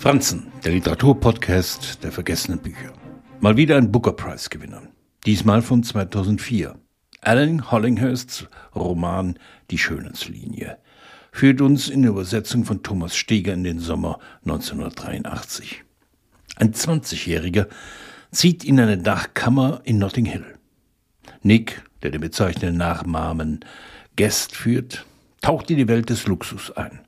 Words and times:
Franzen, 0.00 0.50
der 0.64 0.72
Literaturpodcast 0.72 2.02
der 2.02 2.10
vergessenen 2.10 2.58
Bücher. 2.58 2.94
Mal 3.40 3.58
wieder 3.58 3.76
ein 3.76 3.92
Booker 3.92 4.14
Prize 4.14 4.48
Gewinner. 4.48 4.80
Diesmal 5.26 5.60
von 5.60 5.82
2004. 5.82 6.74
Alan 7.20 7.70
Hollinghursts 7.70 8.46
Roman 8.74 9.38
Die 9.70 9.76
Schönenslinie 9.76 10.78
führt 11.32 11.60
uns 11.60 11.90
in 11.90 12.00
der 12.00 12.12
Übersetzung 12.12 12.64
von 12.64 12.82
Thomas 12.82 13.14
Steger 13.14 13.52
in 13.52 13.62
den 13.62 13.78
Sommer 13.78 14.18
1983. 14.46 15.84
Ein 16.56 16.72
20-Jähriger 16.72 17.66
zieht 18.32 18.64
in 18.64 18.80
eine 18.80 18.96
Dachkammer 18.96 19.82
in 19.84 19.98
Notting 19.98 20.24
Hill. 20.24 20.46
Nick, 21.42 21.82
der 22.02 22.10
den 22.10 22.22
bezeichnenden 22.22 22.78
Nachnamen 22.78 23.60
Guest 24.16 24.56
führt, 24.56 25.04
taucht 25.42 25.70
in 25.70 25.76
die 25.76 25.88
Welt 25.88 26.08
des 26.08 26.26
Luxus 26.26 26.70
ein 26.70 27.02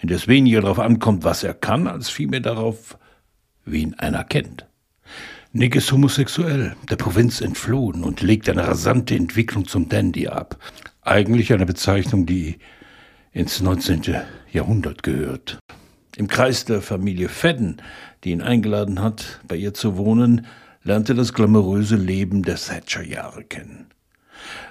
in 0.00 0.08
der 0.08 0.16
es 0.16 0.28
weniger 0.28 0.60
darauf 0.60 0.78
ankommt, 0.78 1.24
was 1.24 1.42
er 1.42 1.54
kann, 1.54 1.86
als 1.86 2.08
vielmehr 2.08 2.40
darauf, 2.40 2.98
wen 3.64 3.94
einer 3.98 4.24
kennt. 4.24 4.66
Nick 5.52 5.76
ist 5.76 5.90
homosexuell, 5.90 6.76
der 6.90 6.96
Provinz 6.96 7.40
entflohen 7.40 8.04
und 8.04 8.20
legt 8.20 8.48
eine 8.48 8.66
rasante 8.66 9.14
Entwicklung 9.14 9.66
zum 9.66 9.88
Dandy 9.88 10.28
ab. 10.28 10.58
Eigentlich 11.02 11.52
eine 11.52 11.66
Bezeichnung, 11.66 12.26
die 12.26 12.58
ins 13.32 13.60
19. 13.60 14.02
Jahrhundert 14.52 15.02
gehört. 15.02 15.58
Im 16.16 16.28
Kreis 16.28 16.64
der 16.64 16.82
Familie 16.82 17.28
Fedden, 17.28 17.80
die 18.24 18.30
ihn 18.30 18.42
eingeladen 18.42 19.00
hat, 19.00 19.40
bei 19.48 19.56
ihr 19.56 19.72
zu 19.72 19.96
wohnen, 19.96 20.46
lernte 20.82 21.14
das 21.14 21.32
glamouröse 21.32 21.96
Leben 21.96 22.42
der 22.42 22.56
Thatcher-Jahre 22.56 23.44
kennen. 23.44 23.86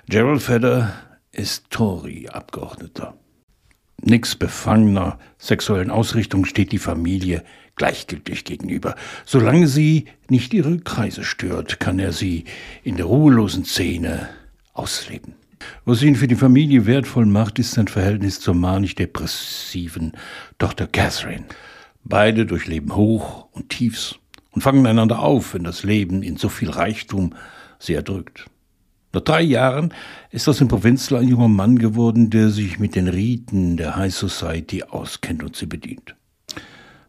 Gerald 0.08 0.42
Fedder 0.42 0.94
ist 1.32 1.70
Tory-Abgeordneter. 1.70 3.16
Nix 4.08 4.36
befangener 4.36 5.20
sexuellen 5.38 5.92
Ausrichtung 5.92 6.46
steht 6.46 6.72
die 6.72 6.78
Familie 6.78 7.44
gleichgültig 7.76 8.46
gegenüber. 8.46 8.96
Solange 9.26 9.68
sie 9.68 10.06
nicht 10.30 10.54
ihre 10.54 10.80
Kreise 10.80 11.23
stört, 11.23 11.80
kann 11.81 12.00
er 12.00 12.14
sie 12.14 12.46
in 12.84 12.96
der 12.96 13.06
ruhelosen 13.06 13.66
Szene 13.66 14.30
ausleben. 14.73 15.34
Was 15.84 16.02
ihn 16.02 16.16
für 16.16 16.28
die 16.28 16.36
Familie 16.36 16.86
wertvoll 16.86 17.26
macht, 17.26 17.59
ist 17.59 17.72
sein 17.72 17.90
Verhältnis 17.90 18.40
zur 18.40 18.54
manisch-depressiven 18.54 20.14
Tochter 20.58 20.88
Catherine. 20.88 21.46
Beide 22.06 22.46
durchleben 22.46 22.96
Hoch 22.96 23.48
und 23.52 23.70
Tiefs 23.70 24.16
und 24.52 24.62
fangen 24.62 24.88
einander 24.88 25.20
auf, 25.20 25.53
wenn 25.53 25.66
das 25.66 25.84
Leben 25.84 26.24
in 26.24 26.38
so 26.38 26.48
viel 26.48 26.70
Reichtum 26.70 27.36
sie 27.80 27.94
erdrückt. 27.94 28.46
Nach 29.13 29.22
drei 29.22 29.41
Jahren 29.41 29.94
ist 30.31 30.47
aus 30.47 30.58
dem 30.58 30.67
Provinzler 30.67 31.19
ein 31.19 31.27
junger 31.27 31.47
Mann 31.47 31.80
geworden, 31.80 32.30
der 32.30 32.50
sich 32.50 32.77
mit 32.77 32.95
den 32.95 33.08
Riten 33.08 33.77
der 33.77 33.95
High 33.95 34.13
Society 34.13 34.83
auskennt 34.83 35.44
und 35.44 35.55
sie 35.55 35.66
bedient. 35.66 36.16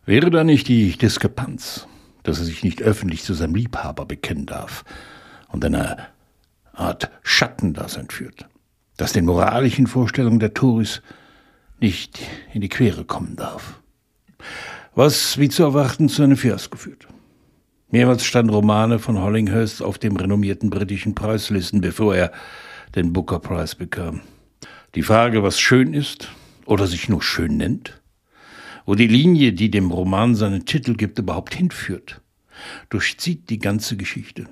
Wäre 0.04 0.30
da 0.30 0.44
nicht 0.44 0.69
die 0.69 0.96
Diskrepanz, 0.96 1.86
dass 2.22 2.38
er 2.38 2.44
sich 2.44 2.62
nicht 2.62 2.82
öffentlich 2.82 3.24
zu 3.24 3.34
seinem 3.34 3.54
Liebhaber 3.54 4.06
bekennen 4.06 4.46
darf 4.46 4.84
und 5.48 5.64
eine 5.64 6.06
Art 6.72 7.10
Schattendasein 7.22 8.08
führt, 8.08 8.46
das 8.96 9.12
den 9.12 9.24
moralischen 9.24 9.86
Vorstellungen 9.86 10.38
der 10.38 10.54
Tories 10.54 11.02
nicht 11.80 12.20
in 12.52 12.60
die 12.60 12.69
Quere 12.69 13.04
kommen 13.04 13.36
darf. 13.36 13.80
Was, 14.94 15.38
wie 15.38 15.48
zu 15.48 15.62
erwarten, 15.64 16.08
zu 16.08 16.22
einem 16.22 16.36
Fiasko 16.36 16.76
führt. 16.76 17.08
Mehrmals 17.91 18.25
standen 18.25 18.53
Romane 18.53 18.98
von 18.98 19.19
Hollinghurst 19.19 19.83
auf 19.83 19.98
dem 19.98 20.17
renommierten 20.17 20.69
britischen 20.69 21.14
Preislisten, 21.14 21.81
bevor 21.81 22.14
er 22.14 22.33
den 22.94 23.14
Booker 23.14 23.39
Prize 23.39 23.77
bekam. 23.77 24.20
Die 24.94 25.03
Frage, 25.03 25.42
was 25.42 25.58
schön 25.58 25.94
ist 25.94 26.28
oder 26.66 26.86
sich 26.86 27.09
nur 27.09 27.22
schön 27.22 27.56
nennt, 27.56 28.03
wo 28.84 28.94
die 28.94 29.06
Linie, 29.06 29.55
die 29.55 29.70
dem 29.70 29.91
Roman 29.91 30.34
seinen 30.34 30.66
Titel 30.66 30.97
gibt, 30.97 31.19
überhaupt 31.19 31.55
hinführt, 31.55 32.20
durchzieht 32.91 33.48
die 33.48 33.59
ganze 33.59 33.97
Geschichte. 33.97 34.47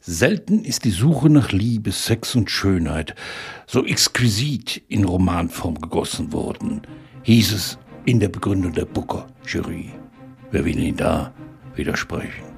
Selten 0.00 0.64
ist 0.64 0.86
die 0.86 0.90
Suche 0.90 1.28
nach 1.28 1.52
Liebe, 1.52 1.92
Sex 1.92 2.34
und 2.34 2.50
Schönheit 2.50 3.14
so 3.66 3.84
exquisit 3.84 4.82
in 4.88 5.04
Romanform 5.04 5.78
gegossen 5.78 6.32
worden, 6.32 6.80
hieß 7.24 7.52
es 7.52 7.78
in 8.06 8.18
der 8.18 8.28
Begründung 8.28 8.72
der 8.72 8.86
Booker-Jury. 8.86 9.90
Wer 10.50 10.64
will 10.64 10.78
ihn 10.78 10.96
da 10.96 11.34
widersprechen. 11.78 12.57